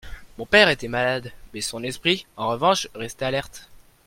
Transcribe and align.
Mon 0.39 0.47
père 0.47 0.69
était 0.69 0.87
malade, 0.87 1.31
mais 1.53 1.61
son 1.61 1.83
esprit, 1.83 2.25
en 2.35 2.47
revanche, 2.47 2.87
restait 2.95 3.25
alerte. 3.25 3.69